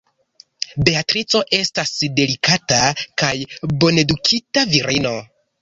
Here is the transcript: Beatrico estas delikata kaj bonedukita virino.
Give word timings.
Beatrico 0.87 1.41
estas 1.57 1.93
delikata 2.21 2.79
kaj 3.23 3.31
bonedukita 3.85 4.69
virino. 4.77 5.17